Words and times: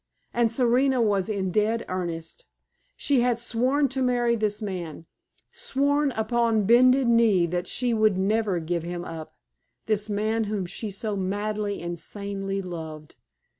And 0.33 0.51
Serena 0.51 0.99
was 0.99 1.29
in 1.29 1.51
dead 1.51 1.85
earnest. 1.87 2.47
She 2.97 3.21
had 3.21 3.37
sworn 3.37 3.87
to 3.89 4.01
marry 4.01 4.35
this 4.35 4.59
man 4.59 5.05
sworn 5.51 6.09
upon 6.13 6.63
bended 6.65 7.05
knee 7.07 7.45
that 7.45 7.67
she 7.67 7.93
would 7.93 8.17
never 8.17 8.57
give 8.59 8.81
him 8.81 9.05
up 9.05 9.35
this 9.85 10.09
man 10.09 10.45
whom 10.45 10.65
she 10.65 10.89
so 10.89 11.15
madly, 11.15 11.79
insanely 11.79 12.63
loved. 12.63 13.13